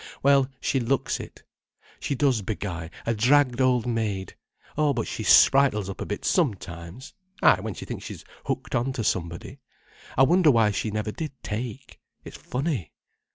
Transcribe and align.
Well, 0.23 0.49
she 0.59 0.79
looks 0.79 1.19
it. 1.19 1.43
She 1.99 2.15
does 2.15 2.41
beguy—a 2.41 3.13
dragged 3.13 3.61
old 3.61 3.85
maid. 3.85 4.35
Oh 4.75 4.93
but 4.93 5.05
she 5.05 5.21
sprightles 5.21 5.91
up 5.91 6.01
a 6.01 6.07
bit 6.07 6.25
sometimes. 6.25 7.13
Ay, 7.43 7.59
when 7.61 7.75
she 7.75 7.85
thinks 7.85 8.05
she's 8.05 8.25
hooked 8.47 8.73
on 8.73 8.93
to 8.93 9.03
somebody. 9.03 9.59
I 10.17 10.23
wonder 10.23 10.49
why 10.49 10.71
she 10.71 10.89
never 10.89 11.11
did 11.11 11.33
take? 11.43 11.99
It's 12.23 12.35
funny. 12.35 12.93